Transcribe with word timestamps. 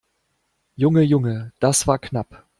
Junge, 0.77 1.03
Junge, 1.05 1.51
das 1.59 1.85
war 1.85 1.99
knapp! 1.99 2.47